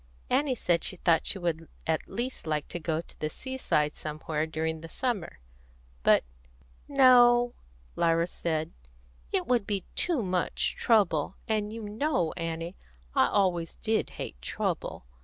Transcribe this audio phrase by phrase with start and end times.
[0.31, 4.47] Annie said she thought she would at least like to go to the seaside somewhere
[4.47, 5.37] during the summer,
[6.01, 6.23] but
[6.87, 7.53] "No,"
[7.95, 8.71] Lyra said;
[9.31, 12.75] "it would be too much trouble, and you know, Annie,
[13.13, 15.05] I always did hate trouble.